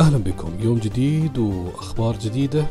[0.00, 2.66] أهلا بكم يوم جديد وأخبار جديدة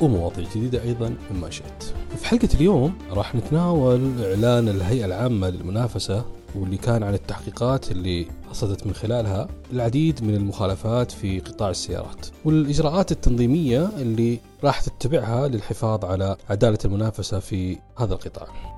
[0.00, 1.82] ومواضيع جديدة أيضا مما شئت.
[2.16, 6.24] في حلقة اليوم راح نتناول إعلان الهيئة العامة للمنافسة
[6.54, 13.12] واللي كان عن التحقيقات اللي رصدت من خلالها العديد من المخالفات في قطاع السيارات والإجراءات
[13.12, 18.73] التنظيمية اللي راح تتبعها للحفاظ على عدالة المنافسة في هذا القطاع.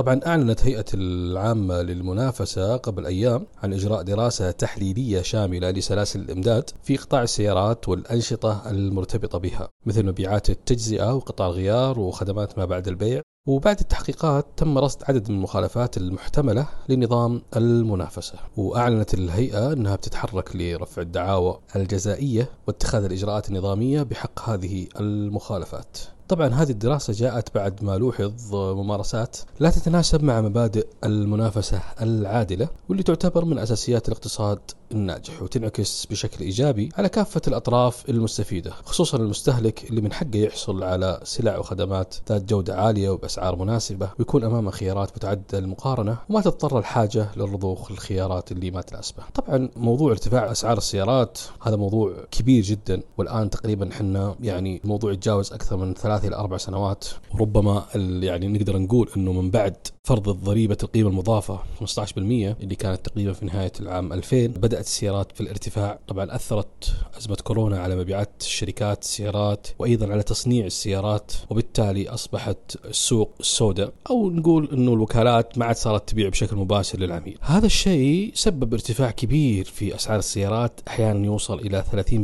[0.00, 6.96] طبعا أعلنت هيئة العامة للمنافسة قبل أيام عن إجراء دراسة تحليلية شاملة لسلاسل الإمداد في
[6.96, 13.22] قطاع السيارات والأنشطة المرتبطة بها مثل مبيعات التجزئة وقطاع الغيار وخدمات ما بعد البيع.
[13.46, 21.02] وبعد التحقيقات تم رصد عدد من المخالفات المحتملة لنظام المنافسة وأعلنت الهيئة أنها بتتحرك لرفع
[21.02, 25.98] الدعاوى الجزائية واتخاذ الإجراءات النظامية بحق هذه المخالفات.
[26.30, 33.02] طبعا هذه الدراسة جاءت بعد ما لوحظ ممارسات لا تتناسب مع مبادئ المنافسة العادلة واللي
[33.02, 34.58] تعتبر من أساسيات الاقتصاد
[34.92, 41.20] الناجح وتنعكس بشكل إيجابي على كافة الأطراف المستفيدة خصوصا المستهلك اللي من حقه يحصل على
[41.24, 47.28] سلع وخدمات ذات جودة عالية وبأسعار مناسبة ويكون أمامه خيارات متعددة للمقارنة وما تضطر الحاجة
[47.36, 49.22] للرضوخ الخيارات اللي ما تناسبه.
[49.34, 55.52] طبعا موضوع ارتفاع أسعار السيارات هذا موضوع كبير جدا والآن تقريبا إحنا يعني الموضوع يتجاوز
[55.52, 57.04] أكثر من ثلاث إلى أربع سنوات.
[57.34, 57.84] وربما
[58.22, 63.46] يعني نقدر نقول أنه من بعد فرض ضريبة القيمة المضافة 15% اللي كانت تقريبا في
[63.46, 65.98] نهاية العام 2000 بدأت السيارات في الارتفاع.
[66.08, 73.19] طبعا أثرت أزمة كورونا على مبيعات الشركات السيارات وأيضا على تصنيع السيارات وبالتالي أصبحت السوق
[73.40, 77.38] السوداء أو نقول أنه الوكالات ما عاد صارت تبيع بشكل مباشر للعميل.
[77.40, 82.14] هذا الشيء سبب ارتفاع كبير في أسعار السيارات أحيانا يوصل إلى 30%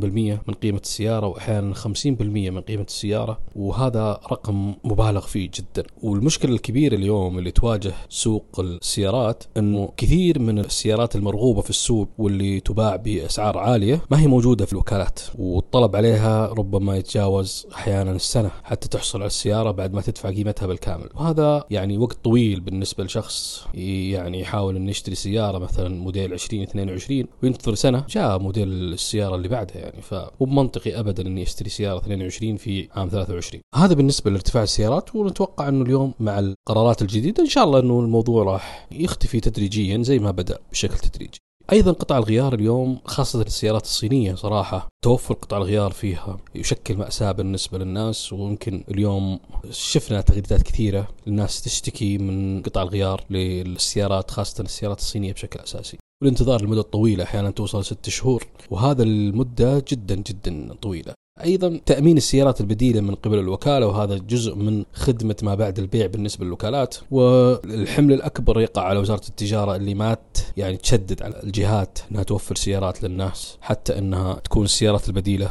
[0.48, 5.84] من قيمة السيارة وأحيانا 50% من قيمة السيارة وهذا رقم مبالغ فيه جدا.
[6.02, 12.60] والمشكلة الكبيرة اليوم اللي تواجه سوق السيارات أنه كثير من السيارات المرغوبة في السوق واللي
[12.60, 18.88] تباع بأسعار عالية ما هي موجودة في الوكالات والطلب عليها ربما يتجاوز أحيانا السنة حتى
[18.88, 20.85] تحصل على السيارة بعد ما تدفع قيمتها بالكامل.
[21.14, 27.74] وهذا يعني وقت طويل بالنسبة لشخص يعني يحاول أن يشتري سيارة مثلا موديل 2022 وينتظر
[27.74, 30.02] سنة جاء موديل السيارة اللي بعدها يعني.
[30.02, 35.68] فمو بمنطقي أبدا أني أشتري سيارة 22 في عام 23 هذا بالنسبة لارتفاع السيارات ونتوقع
[35.68, 40.30] أنه اليوم مع القرارات الجديدة إن شاء الله أنه الموضوع راح يختفي تدريجيا زي ما
[40.30, 41.45] بدأ بشكل تدريجي.
[41.72, 44.88] أيضا قطع الغيار اليوم خاصة السيارات الصينية صراحة.
[45.04, 49.40] توفر قطع الغيار فيها يشكل مأساة بالنسبة للناس ويمكن اليوم
[49.70, 55.98] شفنا تغريدات كثيرة الناس تشتكي من قطع الغيار للسيارات خاصة السيارات الصينية بشكل أساسي.
[56.22, 61.14] والانتظار لمدة طويلة أحيانا توصل ست شهور وهذا المدة جدا جدا طويلة.
[61.44, 66.44] أيضا تأمين السيارات البديلة من قبل الوكالة وهذا جزء من خدمة ما بعد البيع بالنسبة
[66.44, 70.16] للوكالات والحمل الأكبر يقع على وزارة التجارة اللي ما
[70.56, 75.50] يعني تشدد على الجهات إنها توفر سيارات للناس حتى إنها تكون السيارات البديلة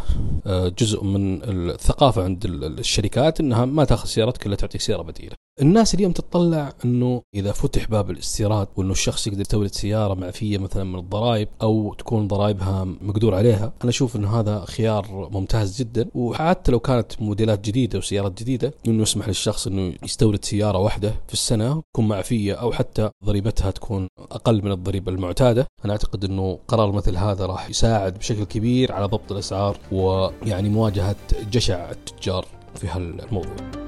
[0.79, 5.35] جزء من الثقافة عند الشركات إنها ما تأخذ سيارات كلها تعطيك سيارة بديلة.
[5.61, 10.83] الناس اليوم تتطلع إنه إذا فتح باب الاستيراد وإنه الشخص يقدر يستورد سيارة معفية مثلا
[10.83, 16.71] من الضرائب أو تكون ضرائبها مقدور عليها، أنا أشوف إنه هذا خيار ممتاز جدا وحتى
[16.71, 21.81] لو كانت موديلات جديدة وسيارات جديدة إنه يسمح للشخص إنه يستورد سيارة واحدة في السنة
[21.93, 27.17] تكون معفية أو حتى ضريبتها تكون أقل من الضريبة المعتادة، أنا أعتقد إنه قرار مثل
[27.17, 31.15] هذا راح يساعد بشكل كبير على ضبط الأسعار ويعني مواجهة
[31.51, 32.45] جشع التجار
[32.75, 33.84] في هالموضوع.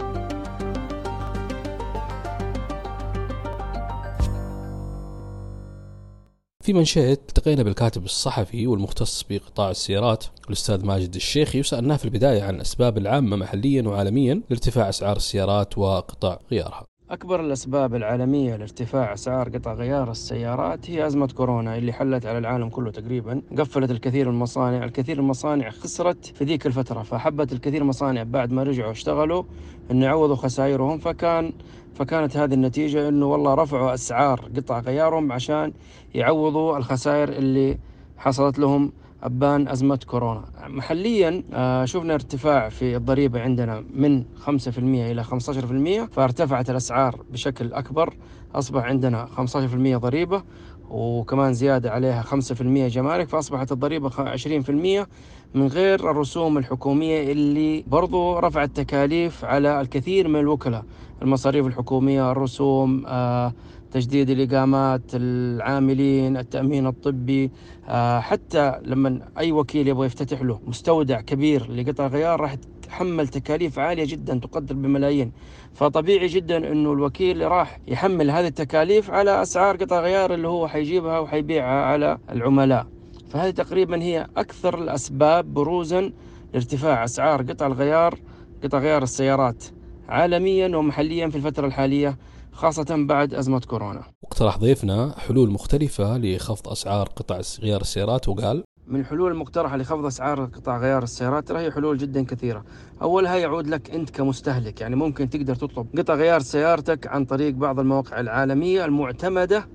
[6.67, 12.55] في منشأة التقينا بالكاتب الصحفي والمختص بقطاع السيارات الأستاذ ماجد الشيخي وسألناه في البداية عن
[12.55, 16.85] الأسباب العامة محليا وعالميا لارتفاع أسعار السيارات وقطاع غيارها.
[17.11, 22.69] أكبر الأسباب العالمية لارتفاع أسعار قطع غيار السيارات هي أزمة كورونا اللي حلت على العالم
[22.69, 23.41] كله تقريبا.
[23.57, 28.23] قفلت الكثير من المصانع الكثير من المصانع خسرت في ذيك الفترة فحبت الكثير من المصانع
[28.23, 29.43] بعد ما رجعوا اشتغلوا
[29.91, 30.97] أن يعوضوا خسائرهم.
[30.97, 31.53] فكان
[31.93, 35.73] فكانت هذه النتيجة أنه والله رفعوا أسعار قطع غيارهم عشان
[36.15, 37.77] يعوضوا الخسائر اللي
[38.17, 38.91] حصلت لهم
[39.23, 40.45] أبان أزمة كورونا.
[40.67, 48.15] محليا آه، شفنا ارتفاع في الضريبة عندنا من 5% إلى 15% فارتفعت الأسعار بشكل أكبر
[48.55, 50.43] أصبح عندنا 15% ضريبة.
[50.89, 55.07] وكمان زيادة عليها 5% جمارك فأصبحت الضريبة 20%
[55.55, 60.83] من غير الرسوم الحكومية اللي برضو رفعت تكاليف على الكثير من الوكلاء
[61.21, 63.53] المصاريف الحكومية الرسوم آه
[63.91, 67.51] تجديد الإقامات العاملين التأمين الطبي
[67.87, 72.55] آه حتى لما أي وكيل يبغى يفتتح له مستودع كبير لقطع غيار راح
[72.87, 75.31] تتحمل تكاليف عالية جدا تقدر بملايين.
[75.73, 81.19] فطبيعي جدا إنه الوكيل راح يحمل هذه التكاليف على أسعار قطع غيار اللي هو حيجيبها
[81.19, 82.87] وحيبيعها على العملاء.
[83.29, 86.11] فهذه تقريبا هي أكثر الأسباب بروزا
[86.53, 88.19] لارتفاع أسعار قطع الغيار
[88.63, 89.63] قطع غيار السيارات
[90.09, 92.17] عالميا ومحليا في الفترة الحالية
[92.51, 94.03] خاصة بعد أزمة كورونا.
[94.21, 100.45] واقترح ضيفنا حلول مختلفة لخفض أسعار قطع غيار السيارات وقال من الحلول المقترحة لخفض أسعار
[100.45, 102.63] قطع غيار السيارات هي حلول جدا كثيرة.
[103.01, 107.79] أولها يعود لك أنت كمستهلك يعني ممكن تقدر تطلب قطع غيار سيارتك عن طريق بعض
[107.79, 109.67] المواقع العالمية المعتمدة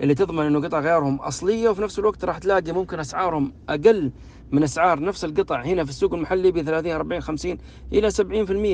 [0.00, 4.12] اللي تضمن إنه قطع غيارهم أصلية وفي نفس الوقت راح تلاقي ممكن أسعارهم أقل
[4.52, 7.58] من أسعار نفس القطع هنا في السوق المحلي ب 30 40 50
[7.92, 8.20] إلى 70%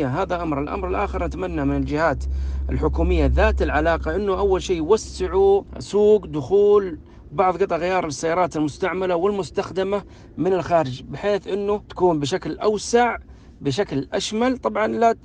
[0.07, 2.25] هذا أمر، الأمر الآخر نتمنى من الجهات
[2.71, 6.99] الحكومية ذات العلاقة إنه أول شيء يوسعوا سوق دخول
[7.35, 10.03] بعض قطع غيار السيارات المستعملة والمستخدمة
[10.37, 13.17] من الخارج بحيث إنه تكون بشكل أوسع
[13.61, 14.59] بشكل أشمل.
[14.59, 15.17] طبعا لا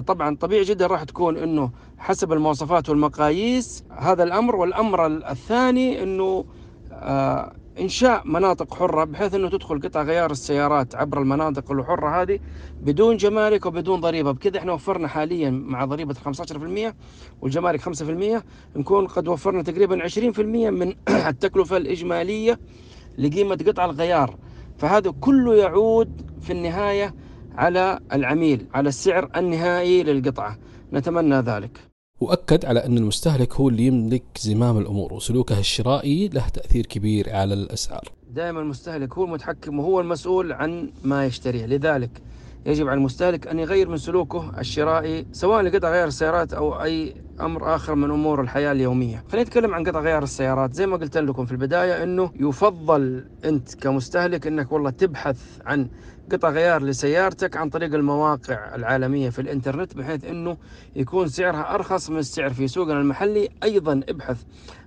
[0.00, 4.56] طبعا طبيعي جدا راح تكون إنه حسب المواصفات والمقاييس هذا الأمر.
[4.56, 6.44] والأمر الثاني إنه
[7.80, 12.40] إنشاء مناطق حرة بحيث إنه تدخل قطع غيار السيارات عبر المناطق الحرة هذه
[12.80, 14.32] بدون جمارك وبدون ضريبة.
[14.32, 16.94] بكذا إحنا وفرنا حاليا مع ضريبة 15%
[17.40, 18.44] والجمارك 5%
[18.76, 20.38] نكون قد وفرنا تقريبا 20%
[20.70, 22.60] من التكلفة الإجمالية
[23.18, 24.36] لقيمة قطع الغيار.
[24.78, 27.14] فهذا كله يعود في النهاية
[27.52, 30.58] على العميل على السعر النهائي للقطعة.
[30.92, 31.95] نتمنى ذلك.
[32.20, 37.54] وأكد على أن المستهلك هو اللي يملك زمام الأمور وسلوكه الشرائي له تأثير كبير على
[37.54, 38.08] الأسعار.
[38.30, 41.66] دائما المستهلك هو المتحكم وهو المسؤول عن ما يشتريه.
[41.66, 42.10] لذلك
[42.66, 47.74] يجب على المستهلك أن يغير من سلوكه الشرائي سواء لقطع غيار السيارات أو أي أمر
[47.74, 49.24] آخر من أمور الحياة اليومية.
[49.28, 50.74] خلينا نتكلم عن قطع غيار السيارات.
[50.74, 55.88] زي ما قلت لكم في البداية أنه يفضل أنت كمستهلك أنك والله تبحث عن
[56.32, 60.56] قطع غيار لسيارتك عن طريق المواقع العالمية في الإنترنت بحيث أنه
[60.96, 63.48] يكون سعرها أرخص من السعر في سوقنا المحلي.
[63.62, 64.42] أيضا ابحث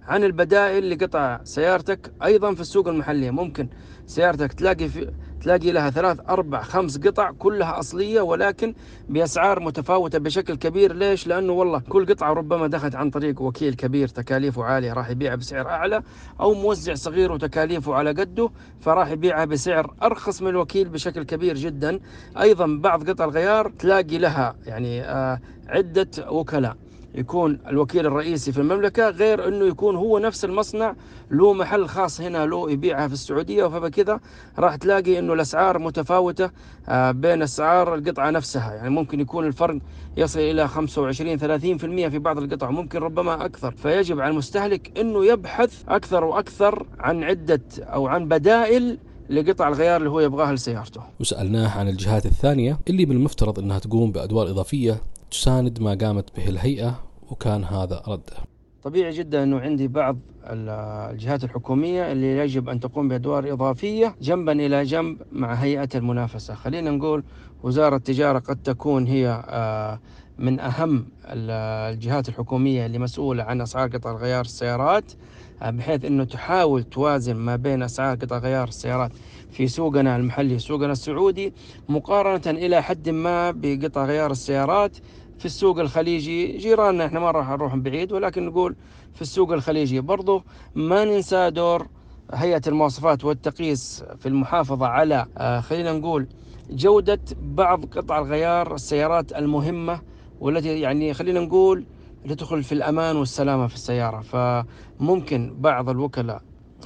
[0.08, 3.68] عن البدائل لقطع سيارتك أيضا في السوق المحلي ممكن
[4.08, 8.74] سيارتك تلاقي في تلاقي لها ثلاث أربع خمس قطع كلها أصلية ولكن
[9.10, 10.94] بأسعار متفاوتة بشكل كبير.
[10.94, 15.36] ليش؟ لأنه والله كل قطعة ربما دخلت عن طريق وكيل كبير تكاليفه عالية راح يبيعها
[15.36, 16.02] بسعر أعلى
[16.40, 18.50] أو موزع صغير وتكاليفه على قده
[18.80, 22.00] فراح يبيعها بسعر أرخص من الوكيل بشكل كبير جدا.
[22.40, 26.76] أيضا بعض قطع الغيار تلاقي لها يعني آه عدة وكلاء.
[27.16, 30.96] يكون الوكيل الرئيسي في المملكة غير أنه يكون هو نفس المصنع
[31.32, 34.20] له محل خاص هنا له يبيعها في السعودية فبكذا
[34.60, 36.50] راح تلاقي أنه الأسعار متفاوتة
[36.90, 38.74] آه، بين أسعار القطعة نفسها.
[38.74, 39.80] يعني ممكن يكون الفرق
[40.18, 43.72] يصل إلى 25 30% في بعض القطع ممكن ربما أكثر.
[43.72, 48.98] فيجب على المستهلك أنه يبحث أكثر وأكثر عن عدة أو عن بدائل
[49.30, 51.02] لقطع الغيار اللي هو يبغاها لسيارته.
[51.20, 55.02] وسألناه عن الجهات الثانية اللي من المفترض أنها تقوم بأدوار إضافية
[55.32, 58.38] تساند ما قامت به الهيئة وكان هذا رده
[58.84, 64.84] طبيعي جدا أنه عندي بعض الجهات الحكومية اللي يجب أن تقوم بأدوار إضافية جنبا إلى
[64.84, 66.54] جنب مع هيئة المنافسة.
[66.54, 67.24] خلينا نقول
[67.64, 70.00] وزارة التجارة قد تكون هي آه،
[70.38, 75.12] من أهم الجهات الحكومية اللي مسؤولة عن أسعار قطع غيار السيارات.
[75.62, 79.12] بحيث أنه تحاول توازن ما بين أسعار قطع غيار السيارات
[79.52, 81.54] في سوقنا المحلي سوقنا السعودي
[81.90, 84.98] مقارنة إلى حد ما بقطع غيار السيارات
[85.40, 86.58] في السوق الخليجي.
[86.58, 88.76] جيراننا إحنا ما راح نروح بعيد ولكن نقول
[89.14, 90.44] في السوق الخليجي برضو
[90.76, 91.88] ما ننسى دور
[92.34, 96.28] هيئة المواصفات والتقييس في المحافظة على آه، خلينا نقول
[96.70, 100.02] جودة بعض قطع الغيار السيارات المهمة
[100.40, 101.86] والتي يعني خلينا نقول
[102.28, 104.22] تدخل في الأمان والسلامة في السيارة.
[104.22, 106.42] فممكن بعض الوكلاء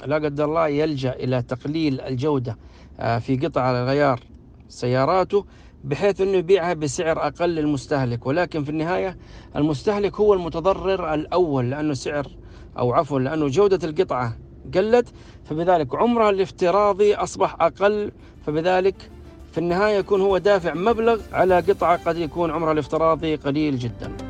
[0.06, 2.58] لا قدر الله يلجأ إلى تقليل الجودة
[3.00, 4.20] آه، في قطع الغيار
[4.68, 5.44] سياراته
[5.84, 8.26] بحيث إنه يبيعها بسعر أقل للمستهلك.
[8.26, 9.16] ولكن في النهاية
[9.56, 12.26] المستهلك هو المتضرر الأول لأنه سعر
[12.78, 14.36] أو عفوا لأنه جودة القطعة
[14.74, 15.08] قلت
[15.44, 18.12] فبذلك عمرها الافتراضي أصبح أقل.
[18.46, 19.10] فبذلك
[19.52, 24.23] في النهاية يكون هو دافع مبلغ على قطعة قد يكون عمرها الافتراضي قليل جدا.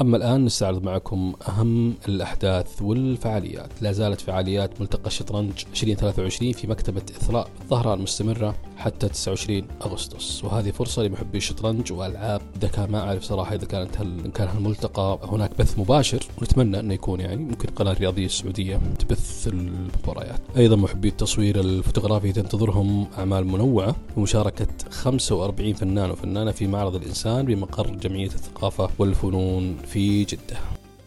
[0.00, 3.82] أما الآن نستعرض معكم أهم الأحداث والفعاليات.
[3.82, 10.44] لا زالت فعاليات ملتقى الشطرنج 2023 في مكتبة إثراء الظهران مستمرة حتى 29 أغسطس.
[10.44, 15.50] وهذه فرصة لمحبي الشطرنج وألعاب ذكاء ما أعرف صراحة إذا كانت هل كان هالملتقى هناك
[15.58, 16.26] بث مباشر.
[16.40, 20.40] ونتمنى أنه يكون يعني ممكن القناة الرياضية السعودية تبث المباريات.
[20.56, 27.90] أيضا محبي التصوير الفوتوغرافي تنتظرهم أعمال منوعة ومشاركة 45 فنان وفنانة في معرض الإنسان بمقر
[27.90, 30.56] جمعية الثقافة والفنون في جدة.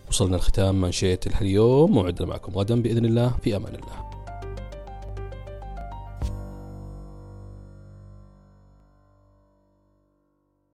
[0.10, 4.11] وصلنا لختام منشية اليوم موعدنا معكم غدا بإذن الله في أمان الله.